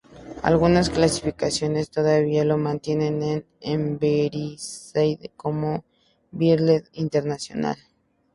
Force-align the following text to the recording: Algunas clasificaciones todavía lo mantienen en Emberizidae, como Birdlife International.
Algunas 0.41 0.89
clasificaciones 0.89 1.91
todavía 1.91 2.43
lo 2.43 2.57
mantienen 2.57 3.21
en 3.21 3.45
Emberizidae, 3.59 5.29
como 5.37 5.83
Birdlife 6.31 6.89
International. 6.93 7.77